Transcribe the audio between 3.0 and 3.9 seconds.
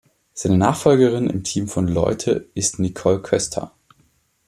Köster.